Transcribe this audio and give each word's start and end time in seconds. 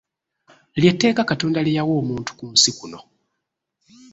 Lye 0.79 0.91
tteeka 0.93 1.23
Katonda 1.29 1.59
lye 1.63 1.75
yawa 1.77 1.93
omuntu 2.01 2.31
ku 2.37 2.43
nsi 2.53 2.71
kuno. 2.77 2.99